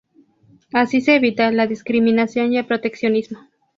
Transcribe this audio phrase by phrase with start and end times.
[0.73, 3.37] Así se evita la discriminación y el proteccionismo.